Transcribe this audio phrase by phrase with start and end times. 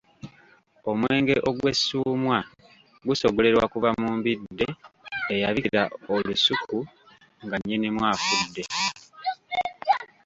[0.91, 2.37] Omwenge ogwessuumwa
[3.07, 4.67] gusogolebwa kuva mu mbidde
[5.33, 5.83] eyabikira
[6.15, 6.79] olusuku
[7.43, 8.63] nga nnyinimu afudde.